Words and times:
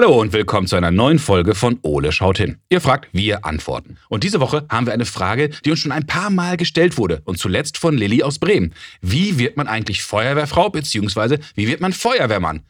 Hallo 0.00 0.20
und 0.20 0.32
willkommen 0.32 0.68
zu 0.68 0.76
einer 0.76 0.92
neuen 0.92 1.18
Folge 1.18 1.56
von 1.56 1.80
Ole 1.82 2.12
schaut 2.12 2.38
hin. 2.38 2.58
Ihr 2.68 2.80
fragt, 2.80 3.08
wir 3.10 3.44
antworten. 3.44 3.96
Und 4.08 4.22
diese 4.22 4.38
Woche 4.38 4.64
haben 4.70 4.86
wir 4.86 4.92
eine 4.92 5.04
Frage, 5.04 5.48
die 5.64 5.72
uns 5.72 5.80
schon 5.80 5.90
ein 5.90 6.06
paar 6.06 6.30
Mal 6.30 6.56
gestellt 6.56 6.98
wurde 6.98 7.20
und 7.24 7.40
zuletzt 7.40 7.78
von 7.78 7.96
Lilly 7.96 8.22
aus 8.22 8.38
Bremen. 8.38 8.74
Wie 9.00 9.40
wird 9.40 9.56
man 9.56 9.66
eigentlich 9.66 10.04
Feuerwehrfrau 10.04 10.70
bzw. 10.70 11.38
wie 11.56 11.66
wird 11.66 11.80
man 11.80 11.92
Feuerwehrmann? 11.92 12.62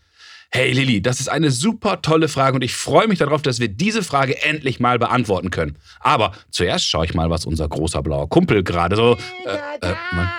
Hey 0.50 0.72
Lilly, 0.72 1.02
das 1.02 1.20
ist 1.20 1.28
eine 1.28 1.50
super 1.50 2.00
tolle 2.00 2.26
Frage 2.26 2.56
und 2.56 2.62
ich 2.64 2.74
freue 2.74 3.06
mich 3.06 3.18
darauf, 3.18 3.42
dass 3.42 3.60
wir 3.60 3.68
diese 3.68 4.02
Frage 4.02 4.42
endlich 4.42 4.80
mal 4.80 4.98
beantworten 4.98 5.50
können. 5.50 5.76
Aber 6.00 6.32
zuerst 6.50 6.86
schaue 6.86 7.04
ich 7.04 7.12
mal, 7.12 7.28
was 7.28 7.44
unser 7.44 7.68
großer 7.68 8.02
blauer 8.02 8.30
Kumpel 8.30 8.62
gerade 8.62 8.96
so. 8.96 9.18
Äh, 9.44 9.86
äh, 9.86 9.94
Mann. 10.12 10.30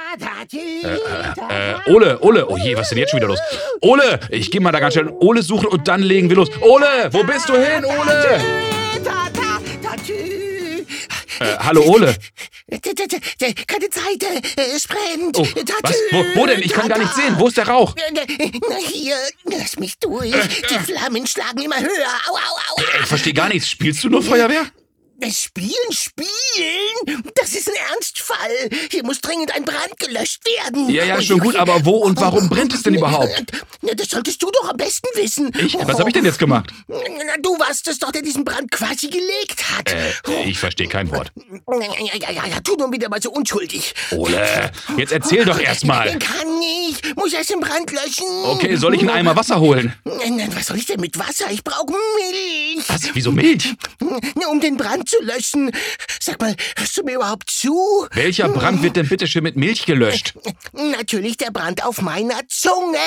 Äh, 0.52 0.88
äh, 0.88 1.72
äh, 1.72 1.94
Ole, 1.94 2.20
Ole, 2.22 2.50
oh 2.50 2.58
je, 2.58 2.76
was 2.76 2.84
ist 2.84 2.90
denn 2.90 2.98
jetzt 2.98 3.12
schon 3.12 3.20
wieder 3.20 3.28
los? 3.28 3.40
Ole, 3.82 4.20
ich 4.32 4.50
gehe 4.50 4.60
mal 4.60 4.72
da 4.72 4.80
ganz 4.80 4.96
schnell 4.96 5.10
Ole 5.20 5.44
suchen 5.44 5.68
und 5.68 5.88
dann 5.88 6.02
legen 6.02 6.28
wir 6.28 6.38
los. 6.38 6.50
Ole, 6.62 7.10
wo 7.12 7.24
bist 7.24 7.48
du 7.48 7.54
hin, 7.54 7.86
Ole? 7.86 8.69
Äh, 11.40 11.58
hallo 11.60 11.84
Ole. 11.84 12.16
Keine 12.70 13.90
Zeit, 13.90 14.24
äh, 14.24 14.62
es 14.76 14.88
brennt. 14.88 15.38
Oh, 15.38 15.48
was? 15.82 15.96
Wo, 16.12 16.24
wo 16.36 16.46
denn? 16.46 16.62
Ich 16.62 16.74
kann 16.74 16.88
gar 16.90 16.98
nicht 16.98 17.14
sehen. 17.14 17.36
Wo 17.38 17.48
ist 17.48 17.58
der 17.58 17.68
Rauch? 17.68 17.96
Na 18.14 18.76
hier, 18.76 19.16
lass 19.46 19.78
mich 19.80 19.98
durch. 20.00 20.32
Die 20.32 20.80
Flammen 20.94 21.26
schlagen 21.28 21.60
immer 21.62 21.80
höher. 21.80 22.08
Au, 22.30 22.36
au, 22.36 22.38
au. 22.38 22.84
Ich 23.02 23.08
verstehe 23.08 23.34
gar 23.34 23.50
nichts. 23.50 23.70
Spielst 23.70 24.04
du 24.04 24.10
nur 24.10 24.22
Feuerwehr? 24.22 24.66
Spielen, 25.32 25.92
spielen? 25.92 27.26
Das 27.36 27.54
ist 27.54 27.68
ein 27.68 27.76
Ernstfall. 27.92 28.70
Hier 28.90 29.04
muss 29.04 29.22
dringend 29.22 29.54
ein 29.56 29.64
Brand 29.64 29.98
gelöscht 30.00 30.42
werden. 30.46 30.90
Ja, 30.90 31.04
ja, 31.06 31.22
schon 31.22 31.40
gut, 31.40 31.56
aber 31.56 31.86
wo 31.86 31.98
und 31.98 32.20
warum 32.20 32.50
brennt 32.50 32.74
es 32.74 32.84
denn 32.84 32.96
überhaupt? 32.96 33.52
Das 33.82 34.10
solltest 34.10 34.42
du 34.42 34.50
doch 34.52 34.70
am 34.70 34.78
besten 34.78 35.08
wissen. 35.16 35.52
Ich? 35.60 35.76
Was 35.76 36.00
habe 36.00 36.10
ich 36.10 36.14
denn 36.14 36.26
jetzt 36.26 36.40
gemacht? 36.40 36.72
Du 37.42 37.60
warst 37.60 37.88
es 37.88 38.00
doch, 38.00 38.12
der 38.12 38.22
diesen 38.22 38.44
Brand 38.44 38.72
quasi 38.72 39.08
gelegt 39.08 39.64
hat. 39.72 39.94
Äh, 39.94 40.44
ich 40.46 40.58
verstehe 40.58 40.88
kein 40.88 41.12
Wort. 41.12 41.32
Ja, 41.68 42.16
ja, 42.16 42.32
ja, 42.32 42.46
ja, 42.48 42.60
tu 42.62 42.76
nur 42.76 42.92
wieder 42.92 43.10
mal 43.10 43.22
so 43.22 43.32
unschuldig. 43.32 43.94
Ole, 44.12 44.72
jetzt 44.98 45.12
erzähl 45.12 45.46
doch 45.46 45.60
erst 45.60 45.86
mal. 45.86 46.18
Kann 46.20 46.60
nicht. 46.60 47.16
Muss 47.16 47.34
erst 47.34 47.50
den 47.52 47.60
Brand 47.60 47.92
löschen. 47.92 48.26
Okay, 48.46 48.76
soll 48.76 48.96
ich 48.96 49.02
einen 49.02 49.10
Eimer 49.10 49.36
Wasser 49.36 49.60
holen? 49.60 49.94
Was 50.56 50.68
soll 50.68 50.78
ich 50.78 50.86
denn 50.86 51.00
mit 51.00 51.18
Wasser? 51.20 51.50
Ich 51.52 51.64
brauche 51.64 51.92
Milch. 51.92 52.88
Was? 52.88 53.02
Wieso 53.14 53.32
Milch? 53.32 53.76
Um 54.50 54.60
den 54.60 54.78
Brand 54.78 55.09
zu 55.10 55.22
löschen. 55.24 55.72
Sag 56.22 56.40
mal, 56.42 56.56
hörst 56.78 56.98
du 56.98 57.04
mir 57.04 57.16
überhaupt 57.16 57.50
zu? 57.50 58.08
Welcher 58.12 58.50
Brand 58.50 58.82
wird 58.84 58.96
denn 58.96 59.08
bitte 59.08 59.28
schön 59.28 59.44
mit 59.44 59.56
Milch 59.56 59.86
gelöscht? 59.86 60.34
Natürlich 60.74 61.38
der 61.38 61.52
Brand 61.52 61.84
auf 61.84 62.02
meiner 62.02 62.48
Zunge. 62.48 62.98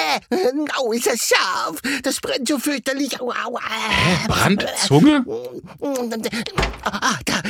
Au, 0.76 0.92
ist 0.92 1.06
das 1.06 1.28
scharf. 1.28 1.80
Das 2.02 2.20
brennt 2.20 2.48
so 2.48 2.58
fürchterlich. 2.58 3.20
Au, 3.20 3.30
au, 3.30 3.58
Hä, 3.58 4.28
Brand, 4.28 4.66
Zunge? 4.86 5.24
Ah, 6.84 7.18
da. 7.24 7.42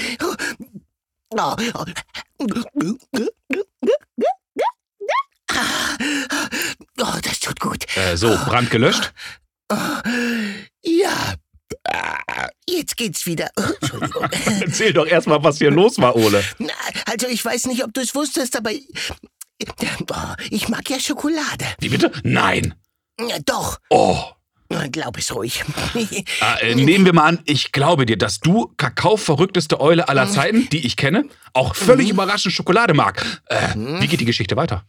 Oh, 1.34 1.54
oh. 1.74 1.84
Oh, 6.98 7.18
das 7.22 7.40
tut 7.40 7.58
gut. 7.60 7.84
Äh, 7.96 8.16
so, 8.16 8.28
Brand 8.28 8.70
gelöscht? 8.70 9.12
Ja. 10.82 11.34
Jetzt 12.68 12.96
geht's 12.96 13.26
wieder. 13.26 13.50
Entschuldigung. 13.80 14.28
Erzähl 14.60 14.92
doch 14.92 15.06
erst 15.06 15.26
mal, 15.26 15.42
was 15.42 15.58
hier 15.58 15.70
los 15.70 15.98
war, 15.98 16.16
Ole. 16.16 16.42
Also, 17.06 17.26
ich 17.28 17.44
weiß 17.44 17.66
nicht, 17.66 17.84
ob 17.84 17.92
du 17.92 18.00
es 18.00 18.14
wusstest, 18.14 18.56
aber 18.56 18.70
ich 20.50 20.68
mag 20.68 20.88
ja 20.90 20.98
Schokolade. 20.98 21.66
Wie 21.80 21.88
bitte? 21.88 22.10
Nein. 22.24 22.74
Ja, 23.20 23.36
Doch, 23.44 23.78
Oh. 23.90 24.18
glaub 24.90 25.18
es 25.18 25.34
ruhig. 25.34 25.62
Ah, 26.40 26.56
äh, 26.60 26.74
nehmen 26.74 27.04
wir 27.04 27.12
mal 27.12 27.26
an, 27.26 27.38
ich 27.44 27.72
glaube 27.72 28.06
dir, 28.06 28.16
dass 28.16 28.40
du 28.40 28.72
Kakao-verrückteste 28.78 29.80
Eule 29.80 30.08
aller 30.08 30.28
Zeiten, 30.28 30.68
die 30.70 30.84
ich 30.86 30.96
kenne, 30.96 31.24
auch 31.52 31.74
völlig 31.76 32.08
überraschend 32.10 32.54
Schokolade 32.54 32.94
mag. 32.94 33.24
Äh, 33.46 33.74
wie 33.76 34.06
geht 34.08 34.20
die 34.20 34.24
Geschichte 34.24 34.56
weiter? 34.56 34.84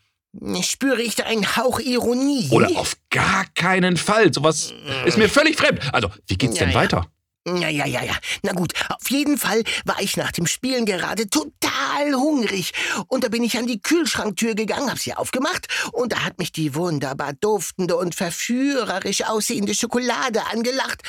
Spüre 0.62 1.02
ich 1.02 1.16
da 1.16 1.24
einen 1.26 1.56
Hauch 1.56 1.80
Ironie? 1.80 2.50
Oder 2.52 2.70
auf 2.76 2.98
gar 3.12 3.46
keinen 3.54 3.98
Fall. 3.98 4.34
Sowas 4.34 4.74
ist 5.06 5.18
mir 5.18 5.30
völlig 5.30 5.56
fremd. 5.58 5.94
Also, 5.94 6.10
wie 6.28 6.38
geht's 6.38 6.56
denn 6.56 6.70
Ja, 6.70 6.74
ja. 6.76 6.80
weiter? 6.82 7.08
Ja, 7.46 7.70
ja, 7.70 7.86
ja, 7.86 8.04
ja. 8.04 8.16
Na 8.42 8.54
gut, 8.54 8.74
auf 8.90 9.10
jeden 9.10 9.38
Fall 9.38 9.64
war 9.86 10.02
ich 10.02 10.18
nach 10.18 10.32
dem 10.32 10.48
Spielen 10.48 10.86
gerade 10.86 11.30
total 11.30 12.14
hungrig. 12.16 12.72
Und 13.08 13.24
da 13.24 13.30
bin 13.30 13.44
ich 13.44 13.58
an 13.58 13.68
die 13.68 13.82
Kühlschranktür 13.82 14.56
gegangen, 14.56 14.90
hab 14.90 15.00
sie 15.00 15.14
aufgemacht 15.14 15.68
und 15.92 16.14
da 16.14 16.26
hat 16.26 16.40
mich 16.40 16.52
die 16.52 16.76
wunderbar 16.76 17.34
duftende 17.34 17.96
und 17.96 18.16
verführerisch 18.16 19.24
aussehende 19.26 19.76
Schokolade 19.76 20.46
angelacht. 20.52 21.04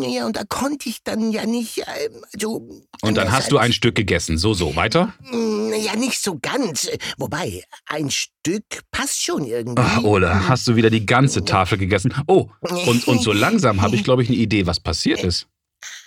Ja, 0.00 0.26
und 0.26 0.36
da 0.36 0.44
konnte 0.44 0.88
ich 0.88 1.02
dann 1.02 1.32
ja 1.32 1.46
nicht, 1.46 1.78
äh, 1.78 2.10
so... 2.38 2.68
Und 3.00 3.16
dann 3.16 3.32
hast 3.32 3.50
du 3.50 3.58
ein 3.58 3.72
Stück 3.72 3.94
gegessen. 3.94 4.38
So, 4.38 4.54
so. 4.54 4.68
Weiter? 4.78 5.12
Ja, 5.32 5.96
nicht 5.96 6.22
so 6.22 6.38
ganz. 6.40 6.88
Wobei, 7.16 7.64
ein 7.86 8.10
Stück 8.10 8.64
passt 8.90 9.22
schon 9.22 9.44
irgendwie. 9.44 9.82
Ach, 9.84 10.02
Ole, 10.04 10.48
hast 10.48 10.66
du 10.68 10.76
wieder 10.76 10.90
die 10.90 11.04
ganze 11.04 11.44
Tafel 11.44 11.78
gegessen? 11.78 12.14
Oh, 12.26 12.48
und, 12.60 13.08
und 13.08 13.22
so 13.22 13.32
langsam 13.32 13.80
habe 13.82 13.96
ich, 13.96 14.04
glaube 14.08 14.22
ich, 14.22 14.28
eine 14.28 14.38
Idee, 14.38 14.66
was 14.66 14.80
passiert 14.80 15.24
ist. 15.24 15.48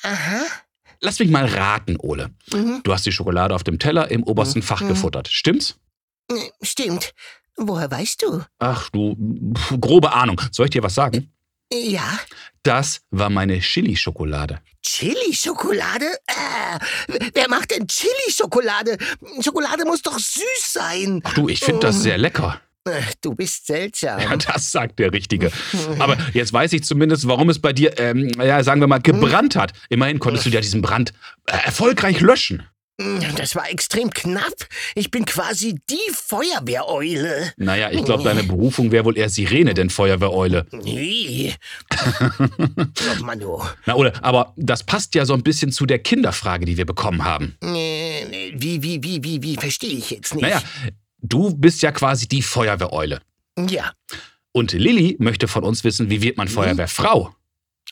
Aha. 0.04 0.42
Lass 1.00 1.20
mich 1.20 1.30
mal 1.30 1.46
raten, 1.46 1.98
Ole. 1.98 2.30
Mhm. 2.54 2.82
Du 2.84 2.94
hast 2.94 3.06
die 3.06 3.12
Schokolade 3.12 3.56
auf 3.56 3.64
dem 3.64 3.80
Teller 3.80 4.12
im 4.12 4.24
obersten 4.24 4.62
Fach 4.62 4.88
gefuttert. 4.88 5.28
Stimmt's? 5.28 5.76
Stimmt. 6.62 7.14
Woher 7.58 7.90
weißt 7.90 8.22
du? 8.22 8.44
Ach 8.60 8.90
du, 8.90 9.16
grobe 9.80 10.14
Ahnung. 10.14 10.40
Soll 10.52 10.66
ich 10.66 10.72
dir 10.72 10.84
was 10.84 10.96
sagen? 10.96 11.32
Ja. 11.74 12.20
Das 12.64 13.02
war 13.10 13.30
meine 13.30 13.60
Chili-Schokolade. 13.60 14.62
Chili-Schokolade? 14.84 16.06
Äh, 16.28 16.80
wer 17.34 17.50
macht 17.50 17.72
denn 17.72 17.88
Chili-Schokolade? 17.88 18.98
Schokolade 19.42 19.86
muss 19.86 20.02
doch 20.02 20.20
süß 20.20 20.74
sein. 20.74 21.22
Ach 21.24 21.34
du, 21.34 21.50
ich 21.50 21.60
finde 21.60 21.82
das 21.82 22.02
sehr 22.02 22.18
lecker. 22.18 22.62
Du 23.22 23.36
bist 23.36 23.68
seltsam. 23.68 24.20
Ja, 24.20 24.36
das 24.36 24.72
sagt 24.72 24.98
der 24.98 25.14
Richtige. 25.14 25.52
Aber 26.00 26.18
jetzt 26.34 26.52
weiß 26.52 26.74
ich 26.74 26.84
zumindest, 26.84 27.28
warum 27.28 27.50
es 27.50 27.60
bei 27.60 27.74
dir, 27.74 28.00
ähm, 28.00 28.32
ja, 28.38 28.64
sagen 28.64 28.82
wir 28.82 28.88
mal, 28.88 29.00
gebrannt 29.00 29.56
hat. 29.56 29.74
Immerhin 29.90 30.20
konntest 30.20 30.46
du 30.46 30.50
ja 30.50 30.62
diesen 30.62 30.82
Brand 30.82 31.14
äh, 31.46 31.58
erfolgreich 31.66 32.22
löschen. 32.22 32.64
Das 33.38 33.56
war 33.56 33.70
extrem 33.70 34.12
knapp. 34.12 34.54
Ich 34.96 35.10
bin 35.10 35.26
quasi 35.26 35.80
die 35.90 36.14
Feuerwehreule. 36.14 37.54
Naja, 37.58 37.90
ich 37.92 38.04
glaube, 38.04 38.24
deine 38.24 38.44
Berufung 38.44 38.92
wäre 38.92 39.06
wohl 39.06 39.18
eher 39.18 39.30
Sirene, 39.30 39.74
denn 39.74 39.90
Feuerwehreule. 39.90 40.68
Nee. 40.72 41.56
oh 41.90 43.24
Mann, 43.24 43.44
oh. 43.44 43.64
Na, 43.86 43.96
Ole, 43.96 44.14
aber 44.22 44.54
das 44.56 44.84
passt 44.84 45.16
ja 45.16 45.26
so 45.26 45.34
ein 45.34 45.42
bisschen 45.42 45.72
zu 45.72 45.86
der 45.86 46.00
Kinderfrage, 46.00 46.66
die 46.66 46.78
wir 46.78 46.86
bekommen 46.86 47.24
haben. 47.24 47.56
Wie, 47.62 48.84
wie, 48.84 49.04
wie, 49.04 49.24
wie, 49.24 49.42
wie, 49.42 49.56
verstehe 49.56 49.98
ich 49.98 50.12
jetzt 50.12 50.36
nicht. 50.36 50.44
Naja, 50.44 50.62
du 51.22 51.56
bist 51.56 51.82
ja 51.82 51.92
quasi 51.92 52.28
die 52.28 52.42
Feuerwehreule. 52.42 53.22
Ja. 53.70 53.92
Und 54.54 54.74
Lilly 54.74 55.16
möchte 55.20 55.48
von 55.48 55.64
uns 55.64 55.84
wissen, 55.84 56.10
wie 56.10 56.22
wird 56.22 56.38
man 56.38 56.48
Feuerwehrfrau? 56.48 57.34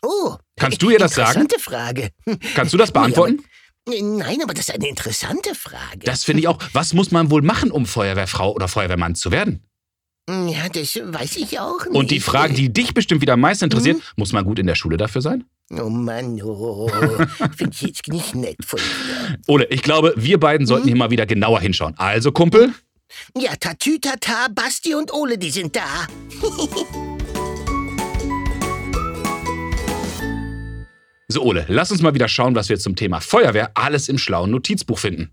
Oh. 0.02 0.36
Kannst 0.58 0.82
du 0.82 0.90
ihr 0.90 1.00
das 1.00 1.16
sagen? 1.16 1.42
Interessante 1.42 1.60
Frage. 1.60 2.10
Kannst 2.56 2.74
du 2.74 2.78
das 2.78 2.92
beantworten? 2.94 3.44
Nein, 3.88 4.40
aber 4.44 4.54
das 4.54 4.70
ist 4.70 4.76
eine 4.76 4.88
interessante 4.88 5.56
Frage. 5.56 6.00
Das 6.04 6.24
finde 6.24 6.42
ich 6.42 6.48
auch. 6.48 6.60
Was 6.74 6.94
muss 6.94 7.12
man 7.12 7.32
wohl 7.32 7.42
machen, 7.42 7.72
um 7.72 7.86
Feuerwehrfrau 7.86 8.54
oder 8.54 8.68
Feuerwehrmann 8.68 9.16
zu 9.16 9.32
werden? 9.32 9.64
Ja, 10.30 10.70
das 10.70 10.96
weiß 10.96 11.38
ich 11.38 11.60
auch 11.60 11.86
nicht. 11.86 11.96
Und 11.96 12.12
die 12.12 12.20
Frage, 12.20 12.54
die 12.54 12.72
dich 12.72 12.94
bestimmt 12.94 13.22
wieder 13.22 13.34
am 13.34 13.40
meisten 13.40 13.66
interessiert, 13.66 14.00
muss 14.16 14.32
man 14.32 14.46
gut 14.46 14.60
in 14.60 14.68
der 14.68 14.76
Schule 14.76 14.96
dafür 14.98 15.22
sein? 15.22 15.46
Oh 15.72 15.90
Mann, 15.90 16.40
oh. 16.44 16.88
Finde 17.58 17.74
ich 17.74 17.82
jetzt 17.82 18.08
nicht 18.08 18.36
nett 18.36 18.58
von 18.64 18.80
dir. 18.80 19.38
Ole, 19.48 19.66
ich 19.66 19.82
glaube, 19.82 20.14
wir 20.18 20.40
beiden 20.40 20.68
sollten 20.68 20.88
hier 20.88 20.96
mal 20.96 21.10
wieder 21.10 21.26
genauer 21.26 21.62
hinschauen. 21.62 21.96
Also, 21.98 22.32
Kumpel, 22.32 22.74
Ja, 23.38 23.56
Tatütata, 23.56 24.48
Basti 24.54 24.96
und 24.96 25.14
Ole, 25.14 25.38
die 25.38 25.52
sind 25.52 25.76
da. 25.76 26.08
so 31.28 31.44
Ole, 31.44 31.66
lass 31.68 31.92
uns 31.92 32.02
mal 32.02 32.14
wieder 32.14 32.28
schauen, 32.28 32.56
was 32.56 32.70
wir 32.70 32.80
zum 32.80 32.96
Thema 32.96 33.22
Feuerwehr 33.22 33.72
alles 33.76 34.10
im 34.10 34.18
schlauen 34.18 34.52
Notizbuch 34.52 35.00
finden. 35.00 35.32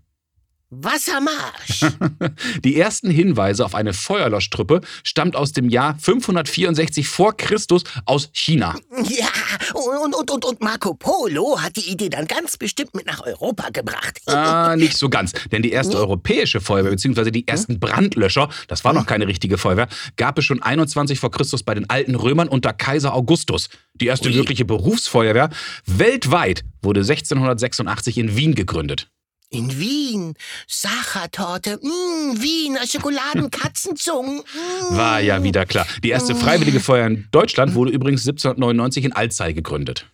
Wassermarsch. 0.69 1.85
Die 2.63 2.77
ersten 2.79 3.09
Hinweise 3.09 3.63
auf 3.63 3.73
eine 3.73 3.93
Feuerlöschtruppe 3.93 4.81
stammt 5.03 5.35
aus 5.35 5.53
dem 5.53 5.69
Jahr 5.69 5.97
564 5.99 7.07
vor 7.07 7.37
Christus 7.37 7.83
aus 8.05 8.29
China. 8.33 8.75
ja, 9.07 9.27
und, 9.73 10.13
und, 10.13 10.29
und, 10.29 10.45
und 10.45 10.61
Marco 10.61 10.93
Polo 10.93 11.61
hat 11.61 11.77
die 11.77 11.89
Idee 11.89 12.09
dann 12.09 12.27
ganz 12.27 12.57
bestimmt 12.57 12.95
mit 12.95 13.05
nach 13.05 13.25
Europa 13.25 13.69
gebracht. 13.69 14.19
Ah, 14.27 14.75
nicht 14.75 14.97
so 14.97 15.09
ganz. 15.09 15.31
Denn 15.51 15.61
die 15.61 15.71
erste 15.71 15.97
europäische 15.97 16.59
Feuerwehr, 16.59 16.91
beziehungsweise 16.91 17.31
die 17.31 17.47
ersten 17.47 17.79
Brandlöscher, 17.79 18.49
das 18.67 18.83
war 18.83 18.93
noch 18.93 19.05
keine 19.05 19.27
richtige 19.27 19.57
Feuerwehr, 19.57 19.87
gab 20.17 20.37
es 20.37 20.45
schon 20.45 20.61
21 20.61 21.19
vor 21.19 21.31
Christus 21.31 21.63
bei 21.63 21.75
den 21.75 21.89
alten 21.89 22.15
Römern 22.15 22.49
unter 22.49 22.73
Kaiser 22.73 23.13
Augustus. 23.13 23.69
Die 23.93 24.07
erste 24.07 24.29
Ui. 24.29 24.35
wirkliche 24.35 24.65
Berufsfeuerwehr 24.65 25.49
weltweit 25.85 26.65
wurde 26.81 26.99
1686 26.99 28.17
in 28.17 28.35
Wien 28.35 28.53
gegründet. 28.53 29.09
In 29.49 29.79
Wien. 29.79 30.33
Sachertorte. 30.67 31.77
Mm, 31.81 32.41
Wiener 32.41 32.85
Schokoladenkatzenzungen. 32.85 34.39
Mm. 34.39 34.95
War 34.97 35.21
ja 35.21 35.41
wieder 35.43 35.65
klar. 35.65 35.87
Die 36.03 36.09
erste 36.09 36.35
freiwillige 36.35 36.79
Feuerwehr 36.81 37.07
in 37.07 37.27
Deutschland 37.31 37.73
wurde 37.73 37.91
übrigens 37.91 38.21
1799 38.21 39.05
in 39.05 39.13
Alzey 39.13 39.53
gegründet. 39.53 40.05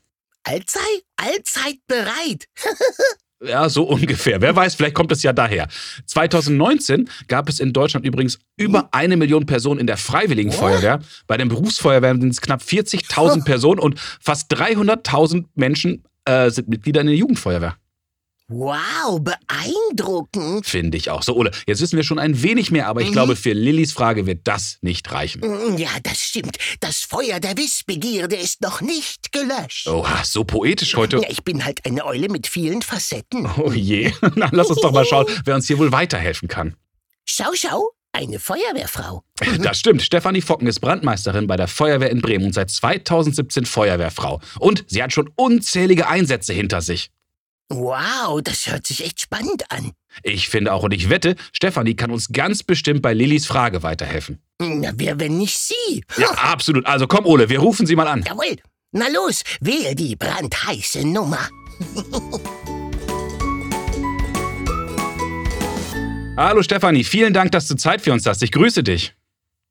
allzeit, 0.43 1.03
allzeit 1.17 1.77
bereit. 1.87 2.45
Ja, 3.45 3.67
so 3.67 3.83
ungefähr. 3.83 4.39
Wer 4.39 4.55
weiß, 4.55 4.75
vielleicht 4.75 4.95
kommt 4.95 5.11
es 5.11 5.21
ja 5.21 5.33
daher. 5.33 5.67
2019 6.05 7.09
gab 7.27 7.49
es 7.49 7.59
in 7.59 7.73
Deutschland 7.73 8.05
übrigens 8.05 8.39
über 8.55 8.87
eine 8.93 9.17
Million 9.17 9.45
Personen 9.45 9.81
in 9.81 9.87
der 9.87 9.97
Freiwilligen? 9.97 10.53
Feuerwehr. 10.53 11.01
Bei 11.27 11.35
den 11.35 11.49
Berufsfeuerwehren 11.49 12.21
sind 12.21 12.29
es 12.29 12.39
knapp 12.39 12.61
40.000 12.61 13.43
Personen 13.45 13.81
und 13.81 13.99
fast 13.99 14.49
300.000 14.53 15.43
Menschen 15.55 16.05
äh, 16.23 16.49
sind 16.51 16.69
Mitglieder 16.69 17.01
in 17.01 17.07
der 17.07 17.17
Jugendfeuerwehr. 17.17 17.75
Wow, 18.49 19.19
beeindruckend. 19.21 20.65
Finde 20.65 20.97
ich 20.97 21.09
auch. 21.09 21.23
So, 21.23 21.35
Ole, 21.35 21.51
jetzt 21.65 21.81
wissen 21.81 21.95
wir 21.95 22.03
schon 22.03 22.19
ein 22.19 22.41
wenig 22.43 22.71
mehr, 22.71 22.87
aber 22.87 23.01
ich 23.01 23.07
Mhm. 23.09 23.13
glaube, 23.13 23.35
für 23.35 23.53
Lillys 23.53 23.93
Frage 23.93 24.25
wird 24.25 24.41
das 24.43 24.77
nicht 24.81 25.11
reichen. 25.11 25.41
Mm, 25.41 25.77
Ja, 25.77 25.89
das 26.03 26.19
stimmt. 26.21 26.57
Das 26.81 26.99
Feuer 27.01 27.39
der 27.39 27.57
Wissbegierde 27.57 28.35
ist 28.35 28.61
noch 28.61 28.81
nicht 28.81 29.31
gelöscht. 29.31 29.87
Oha, 29.87 30.23
so 30.23 30.43
poetisch 30.43 30.95
heute. 30.95 31.17
Ja, 31.17 31.29
ich 31.29 31.43
bin 31.43 31.63
halt 31.65 31.85
eine 31.85 32.05
Eule 32.05 32.29
mit 32.29 32.47
vielen 32.47 32.81
Facetten. 32.81 33.49
Oh 33.57 33.71
je. 33.71 34.11
Na, 34.35 34.49
lass 34.51 34.67
uns 34.67 34.81
doch 34.81 34.91
mal 34.91 35.05
schauen, 35.05 35.25
wer 35.45 35.55
uns 35.55 35.67
hier 35.67 35.77
wohl 35.79 35.91
weiterhelfen 35.91 36.47
kann. 36.47 36.75
Schau, 37.25 37.51
schau, 37.55 37.91
eine 38.11 38.39
Feuerwehrfrau. 38.39 39.23
Das 39.63 39.79
stimmt. 39.79 40.01
Stefanie 40.01 40.41
Focken 40.41 40.67
ist 40.67 40.79
Brandmeisterin 40.81 41.47
bei 41.47 41.55
der 41.55 41.67
Feuerwehr 41.67 42.11
in 42.11 42.21
Bremen 42.21 42.45
und 42.45 42.53
seit 42.53 42.69
2017 42.69 43.65
Feuerwehrfrau. 43.65 44.41
Und 44.59 44.83
sie 44.87 45.01
hat 45.01 45.13
schon 45.13 45.29
unzählige 45.35 46.07
Einsätze 46.07 46.53
hinter 46.53 46.81
sich. 46.81 47.09
Wow, 47.75 48.39
das 48.43 48.67
hört 48.67 48.85
sich 48.85 49.03
echt 49.03 49.19
spannend 49.19 49.71
an. 49.71 49.93
Ich 50.21 50.47
finde 50.47 50.73
auch 50.73 50.83
und 50.83 50.93
ich 50.93 51.09
wette, 51.09 51.35
Stefanie 51.53 51.95
kann 51.95 52.11
uns 52.11 52.27
ganz 52.31 52.61
bestimmt 52.61 53.01
bei 53.01 53.15
Lillys 53.15 53.47
Frage 53.47 53.81
weiterhelfen. 53.81 54.39
Na, 54.59 54.91
wer, 54.95 55.19
wenn 55.19 55.39
nicht 55.39 55.57
Sie? 55.57 56.03
Ja, 56.17 56.29
absolut. 56.31 56.85
Also 56.85 57.07
komm, 57.07 57.25
Ole, 57.25 57.49
wir 57.49 57.59
rufen 57.59 57.87
sie 57.87 57.95
mal 57.95 58.07
an. 58.07 58.23
Jawohl. 58.27 58.57
Na 58.91 59.07
los, 59.07 59.41
wähle 59.59 59.95
die 59.95 60.15
brandheiße 60.15 61.07
Nummer. 61.07 61.49
Hallo 66.37 66.61
Stefanie, 66.61 67.03
vielen 67.03 67.33
Dank, 67.33 67.51
dass 67.53 67.67
du 67.67 67.75
Zeit 67.75 68.01
für 68.01 68.13
uns 68.13 68.25
hast. 68.27 68.43
Ich 68.43 68.51
grüße 68.51 68.83
dich. 68.83 69.15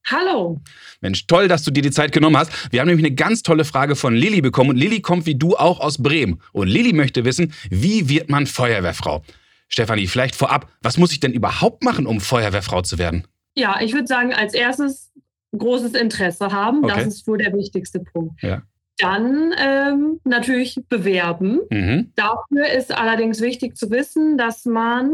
Hallo. 0.06 0.60
Mensch, 1.00 1.26
toll, 1.26 1.48
dass 1.48 1.62
du 1.62 1.70
dir 1.70 1.82
die 1.82 1.90
Zeit 1.90 2.12
genommen 2.12 2.36
hast. 2.36 2.72
Wir 2.72 2.80
haben 2.80 2.88
nämlich 2.88 3.06
eine 3.06 3.14
ganz 3.14 3.42
tolle 3.42 3.64
Frage 3.64 3.96
von 3.96 4.14
Lilly 4.14 4.40
bekommen 4.40 4.70
und 4.70 4.76
Lilly 4.76 5.00
kommt 5.00 5.26
wie 5.26 5.36
du 5.36 5.56
auch 5.56 5.80
aus 5.80 6.02
Bremen. 6.02 6.40
Und 6.52 6.68
Lilly 6.68 6.92
möchte 6.92 7.24
wissen, 7.24 7.52
wie 7.70 8.08
wird 8.08 8.28
man 8.28 8.46
Feuerwehrfrau? 8.46 9.22
Stefanie, 9.68 10.06
vielleicht 10.06 10.34
vorab, 10.34 10.70
was 10.82 10.98
muss 10.98 11.12
ich 11.12 11.20
denn 11.20 11.32
überhaupt 11.32 11.82
machen, 11.82 12.06
um 12.06 12.20
Feuerwehrfrau 12.20 12.82
zu 12.82 12.98
werden? 12.98 13.26
Ja, 13.54 13.80
ich 13.80 13.94
würde 13.94 14.06
sagen, 14.06 14.34
als 14.34 14.54
erstes 14.54 15.12
großes 15.56 15.94
Interesse 15.94 16.52
haben. 16.52 16.84
Okay. 16.84 16.94
Das 16.96 17.06
ist 17.06 17.26
wohl 17.26 17.38
der 17.38 17.52
wichtigste 17.52 18.00
Punkt. 18.00 18.42
Ja. 18.42 18.62
Dann 18.98 19.54
ähm, 19.58 20.20
natürlich 20.24 20.78
bewerben. 20.88 21.60
Mhm. 21.70 22.12
Dafür 22.16 22.70
ist 22.76 22.96
allerdings 22.96 23.40
wichtig 23.40 23.76
zu 23.76 23.90
wissen, 23.90 24.36
dass 24.36 24.64
man 24.64 25.10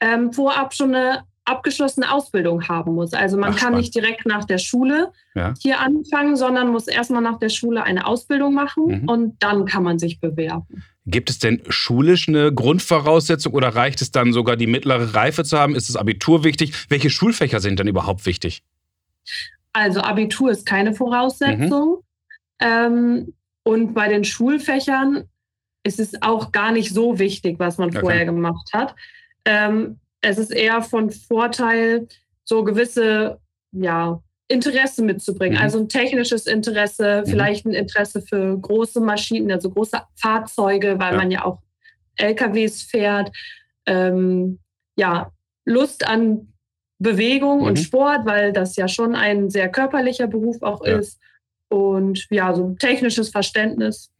ähm, 0.00 0.32
vorab 0.32 0.74
schon 0.74 0.94
eine 0.94 1.24
abgeschlossene 1.44 2.12
Ausbildung 2.12 2.68
haben 2.68 2.94
muss. 2.94 3.12
Also 3.14 3.36
man 3.36 3.52
Ach, 3.54 3.58
kann 3.58 3.74
nicht 3.74 3.94
direkt 3.94 4.26
nach 4.26 4.44
der 4.44 4.58
Schule 4.58 5.12
Ja. 5.34 5.54
hier 5.60 5.80
anfangen, 5.80 6.36
sondern 6.36 6.68
muss 6.68 6.86
erstmal 6.86 7.22
nach 7.22 7.38
der 7.38 7.48
Schule 7.48 7.82
eine 7.82 8.06
Ausbildung 8.06 8.54
machen 8.54 9.02
Mhm. 9.02 9.08
und 9.08 9.42
dann 9.42 9.64
kann 9.66 9.82
man 9.82 9.98
sich 9.98 10.20
bewerben. 10.20 10.84
Gibt 11.04 11.30
es 11.30 11.40
denn 11.40 11.60
schulisch 11.68 12.28
eine 12.28 12.52
Grundvoraussetzung 12.54 13.54
oder 13.54 13.74
reicht 13.74 14.02
es 14.02 14.12
dann 14.12 14.32
sogar, 14.32 14.56
die 14.56 14.68
mittlere 14.68 15.14
Reife 15.14 15.42
zu 15.42 15.58
haben? 15.58 15.74
Ist 15.74 15.88
das 15.88 15.96
Abitur 15.96 16.44
wichtig? 16.44 16.72
Welche 16.88 17.10
Schulfächer 17.10 17.58
sind 17.58 17.80
denn 17.80 17.88
überhaupt 17.88 18.24
wichtig? 18.24 18.62
Also 19.72 20.00
Abitur 20.00 20.50
ist 20.52 20.64
keine 20.64 20.94
Voraussetzung. 20.94 21.96
Mhm. 21.96 22.02
Ähm, 22.60 23.34
und 23.64 23.94
bei 23.94 24.08
den 24.08 24.22
Schulfächern 24.22 25.24
ist 25.82 25.98
es 25.98 26.22
auch 26.22 26.52
gar 26.52 26.70
nicht 26.70 26.92
so 26.94 27.18
wichtig, 27.18 27.58
was 27.58 27.78
man 27.78 27.88
Okay. 27.88 27.98
vorher 28.00 28.24
gemacht 28.24 28.70
hat. 28.72 28.94
Ähm, 29.44 29.98
es 30.22 30.38
ist 30.38 30.52
eher 30.52 30.82
von 30.82 31.10
Vorteil, 31.10 32.08
so 32.44 32.64
gewisse 32.64 33.38
ja, 33.72 34.22
Interesse 34.48 35.02
mitzubringen. 35.02 35.56
Mhm. 35.58 35.62
Also 35.62 35.78
ein 35.80 35.88
technisches 35.88 36.46
Interesse, 36.46 37.22
Mhm. 37.24 37.30
vielleicht 37.30 37.66
ein 37.66 37.72
Interesse 37.74 38.22
für 38.22 38.58
große 38.58 39.00
Maschinen, 39.00 39.50
also 39.52 39.70
große 39.70 40.00
Fahrzeuge, 40.16 40.98
weil 40.98 41.12
Ja. 41.12 41.18
man 41.18 41.30
ja 41.30 41.44
auch 41.44 41.60
LKWs 42.16 42.82
fährt. 42.82 43.30
Ähm, 43.86 44.58
ja, 44.96 45.30
Lust 45.64 46.06
an 46.06 46.52
Bewegung 46.98 47.60
Mhm. 47.60 47.64
und 47.66 47.78
Sport, 47.78 48.26
weil 48.26 48.52
das 48.52 48.76
ja 48.76 48.86
schon 48.88 49.14
ein 49.14 49.50
sehr 49.50 49.68
körperlicher 49.70 50.26
Beruf 50.28 50.62
auch 50.62 50.84
Ja. 50.86 50.98
ist. 50.98 51.18
Und 51.68 52.26
ja, 52.30 52.54
so 52.54 52.64
ein 52.66 52.76
technisches 52.78 53.30
Verständnis. 53.30 54.10